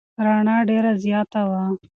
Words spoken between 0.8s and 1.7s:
زیاته وه.